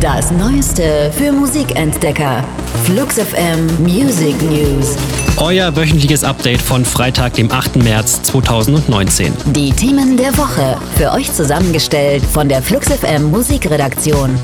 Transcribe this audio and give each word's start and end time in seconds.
Das 0.00 0.30
Neueste 0.30 1.12
für 1.12 1.30
Musikentdecker. 1.30 2.42
Flux 2.84 3.16
FM 3.18 3.66
Music 3.82 4.40
News. 4.40 4.96
Euer 5.36 5.76
wöchentliches 5.76 6.24
Update 6.24 6.62
von 6.62 6.84
Freitag, 6.84 7.34
dem 7.34 7.50
8. 7.50 7.76
März 7.76 8.22
2019. 8.22 9.32
Die 9.46 9.70
Themen 9.72 10.16
der 10.16 10.34
Woche. 10.38 10.78
Für 10.96 11.12
euch 11.12 11.30
zusammengestellt 11.32 12.24
von 12.24 12.48
der 12.48 12.62
Flux 12.62 12.88
FM 12.88 13.30
Musikredaktion. 13.30 14.38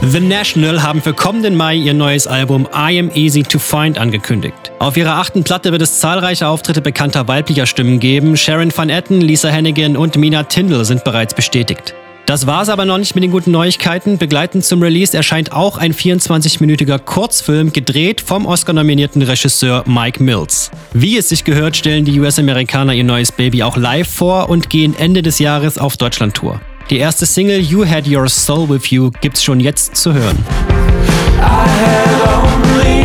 The 0.00 0.18
National 0.18 0.82
haben 0.82 1.02
für 1.02 1.14
kommenden 1.14 1.54
Mai 1.54 1.76
ihr 1.76 1.94
neues 1.94 2.26
Album 2.26 2.66
I 2.74 2.98
Am 2.98 3.10
Easy 3.14 3.44
to 3.44 3.60
Find 3.60 3.98
angekündigt. 3.98 4.72
Auf 4.80 4.96
ihrer 4.96 5.18
achten 5.18 5.44
Platte 5.44 5.70
wird 5.70 5.82
es 5.82 6.00
zahlreiche 6.00 6.48
Auftritte 6.48 6.80
bekannter 6.80 7.28
weiblicher 7.28 7.66
Stimmen 7.66 8.00
geben. 8.00 8.36
Sharon 8.36 8.72
Van 8.74 8.88
Etten, 8.88 9.20
Lisa 9.20 9.52
Hannigan 9.52 9.96
und 9.96 10.16
Mina 10.16 10.42
Tindall 10.42 10.84
sind 10.84 11.04
bereits 11.04 11.34
bestätigt. 11.34 11.94
Das 12.32 12.46
war's 12.46 12.70
aber 12.70 12.86
noch 12.86 12.96
nicht 12.96 13.14
mit 13.14 13.22
den 13.22 13.30
guten 13.30 13.50
Neuigkeiten. 13.50 14.16
Begleitend 14.16 14.64
zum 14.64 14.82
Release 14.82 15.14
erscheint 15.14 15.52
auch 15.52 15.76
ein 15.76 15.92
24-minütiger 15.92 16.98
Kurzfilm, 16.98 17.74
gedreht 17.74 18.22
vom 18.22 18.46
Oscar-nominierten 18.46 19.20
Regisseur 19.20 19.84
Mike 19.86 20.22
Mills. 20.22 20.70
Wie 20.94 21.18
es 21.18 21.28
sich 21.28 21.44
gehört, 21.44 21.76
stellen 21.76 22.06
die 22.06 22.18
US-Amerikaner 22.18 22.94
ihr 22.94 23.04
neues 23.04 23.32
Baby 23.32 23.62
auch 23.62 23.76
live 23.76 24.08
vor 24.08 24.48
und 24.48 24.70
gehen 24.70 24.96
Ende 24.98 25.20
des 25.20 25.40
Jahres 25.40 25.76
auf 25.76 25.98
Deutschland-Tour. 25.98 26.58
Die 26.88 26.96
erste 26.96 27.26
Single 27.26 27.60
You 27.60 27.86
Had 27.86 28.08
Your 28.08 28.26
Soul 28.30 28.66
With 28.70 28.86
You 28.86 29.10
gibt's 29.20 29.44
schon 29.44 29.60
jetzt 29.60 29.96
zu 29.96 30.14
hören. 30.14 30.38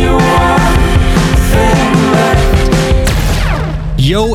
Yo 0.02 0.27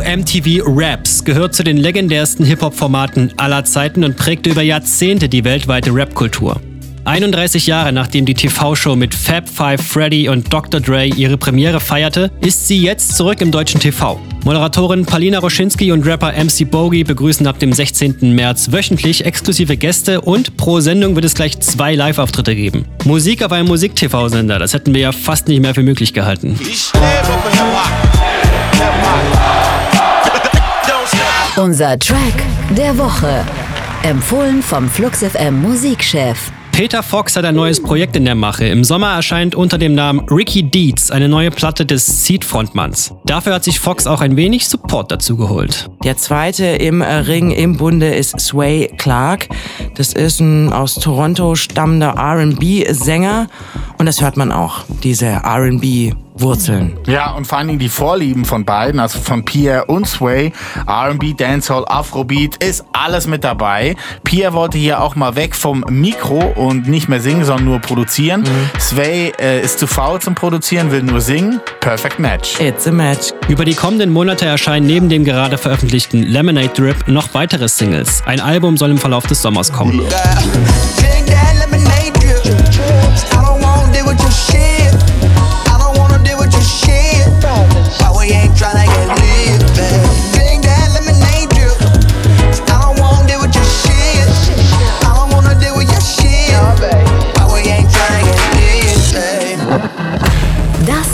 MTV 0.04 0.64
Raps 0.66 1.24
gehört 1.24 1.56
zu 1.56 1.64
den 1.64 1.78
legendärsten 1.78 2.46
Hip-Hop-Formaten 2.46 3.34
aller 3.38 3.64
Zeiten 3.64 4.04
und 4.04 4.18
prägte 4.18 4.50
über 4.50 4.62
Jahrzehnte 4.62 5.30
die 5.30 5.44
weltweite 5.44 5.94
Rap-Kultur. 5.94 6.60
31 7.06 7.68
Jahre 7.68 7.92
nachdem 7.92 8.26
die 8.26 8.34
TV-Show 8.34 8.96
mit 8.96 9.14
Fab 9.14 9.50
Five 9.50 9.82
Freddy 9.82 10.30
und 10.30 10.54
Dr. 10.54 10.80
Dre 10.80 11.06
ihre 11.06 11.38
Premiere 11.38 11.80
feierte, 11.80 12.32
ist 12.40 12.68
sie 12.68 12.82
jetzt 12.82 13.16
zurück 13.16 13.42
im 13.42 13.52
deutschen 13.52 13.80
TV. 13.80 14.20
Moderatorin 14.46 15.06
Palina 15.06 15.40
Roschinski 15.40 15.92
und 15.92 16.06
Rapper 16.06 16.32
MC 16.32 16.70
Bogey 16.70 17.04
begrüßen 17.04 17.48
ab 17.48 17.60
dem 17.60 17.74
16. 17.74 18.34
März 18.34 18.72
wöchentlich 18.72 19.26
exklusive 19.26 19.78
Gäste 19.78 20.22
und 20.22 20.58
pro 20.58 20.80
Sendung 20.80 21.16
wird 21.16 21.26
es 21.26 21.34
gleich 21.34 21.60
zwei 21.60 21.96
Live-Auftritte 21.96 22.56
geben. 22.56 22.86
Musik 23.06 23.44
auf 23.44 23.52
einem 23.52 23.68
Musik-TV-Sender, 23.68 24.60
das 24.60 24.74
hätten 24.74 24.94
wir 24.94 25.02
ja 25.02 25.12
fast 25.12 25.48
nicht 25.48 25.62
mehr 25.62 25.74
für 25.74 25.84
möglich 25.84 26.14
gehalten. 26.14 26.58
Unser 31.74 31.98
Track 31.98 32.36
der 32.78 32.96
Woche. 33.00 33.44
Empfohlen 34.04 34.62
vom 34.62 34.88
Flux 34.88 35.24
FM 35.24 35.60
Musikchef. 35.60 36.52
Peter 36.72 37.02
Fox 37.02 37.36
hat 37.36 37.46
ein 37.46 37.56
neues 37.56 37.82
Projekt 37.82 38.16
in 38.16 38.26
der 38.26 38.36
Mache. 38.36 38.66
Im 38.66 38.84
Sommer 38.84 39.14
erscheint 39.14 39.56
unter 39.56 39.80
dem 39.80 39.96
Namen 39.96 40.22
Ricky 40.30 40.64
Deeds 40.64 41.10
eine 41.10 41.28
neue 41.28 41.50
Platte 41.50 41.86
des 41.86 42.26
Seed-Frontmanns. 42.26 43.14
Dafür 43.26 43.56
hat 43.56 43.64
sich 43.64 43.80
Fox 43.80 44.06
auch 44.06 44.22
ein 44.22 44.38
wenig 44.38 44.68
Support 44.68 45.12
dazu 45.12 45.36
geholt. 45.36 45.90
Der 46.04 46.18
zweite 46.18 46.66
im 46.66 47.02
Ring 47.02 47.50
im 47.50 47.78
Bunde 47.78 48.14
ist 48.14 48.40
Sway 48.40 48.92
Clark. 48.98 49.50
Das 49.96 50.14
ist 50.14 50.42
ein 50.42 50.74
aus 50.74 50.96
Toronto 50.96 51.56
stammender 51.56 52.16
RB-Sänger. 52.18 53.48
Und 54.04 54.08
das 54.08 54.20
hört 54.20 54.36
man 54.36 54.52
auch, 54.52 54.84
diese 55.02 55.28
RB 55.46 56.14
Wurzeln. 56.36 57.00
Ja, 57.08 57.32
und 57.32 57.48
vor 57.48 57.58
allen 57.58 57.68
Dingen 57.70 57.80
die 57.80 57.88
Vorlieben 57.88 58.44
von 58.44 58.66
beiden, 58.66 59.00
also 59.00 59.18
von 59.18 59.46
Pierre 59.46 59.86
und 59.86 60.06
Sway, 60.06 60.52
R&B, 60.86 61.34
Dancehall, 61.34 61.86
Afrobeat, 61.88 62.62
ist 62.62 62.84
alles 62.92 63.28
mit 63.28 63.46
dabei. 63.46 63.96
Pierre 64.26 64.52
wollte 64.52 64.78
hier 64.78 65.00
auch 65.00 65.16
mal 65.16 65.38
weg 65.38 65.56
vom 65.56 65.86
Mikro 65.90 66.52
und 66.54 66.90
nicht 66.90 67.08
mehr 67.08 67.22
singen, 67.22 67.46
sondern 67.46 67.64
nur 67.64 67.80
produzieren. 67.80 68.42
Mhm. 68.42 68.78
Sway 68.78 69.32
äh, 69.40 69.62
ist 69.62 69.80
zu 69.80 69.88
faul 69.88 70.20
zum 70.20 70.36
Produzieren, 70.36 70.92
will 70.92 71.04
nur 71.04 71.22
singen. 71.22 71.62
Perfect 71.80 72.20
Match. 72.20 72.60
It's 72.60 72.86
a 72.86 72.92
match. 72.92 73.30
Über 73.48 73.64
die 73.64 73.74
kommenden 73.74 74.12
Monate 74.12 74.46
erscheinen 74.46 74.86
neben 74.86 75.08
dem 75.08 75.24
gerade 75.24 75.58
veröffentlichten 75.58 76.24
Lemonade 76.24 76.74
Drip 76.76 77.08
noch 77.08 77.34
weitere 77.34 77.70
Singles. 77.70 78.22
Ein 78.26 78.42
Album 78.42 78.76
soll 78.76 78.92
im 78.92 78.98
Verlauf 78.98 79.28
des 79.28 79.42
Sommers 79.42 79.72
kommen. 79.72 80.02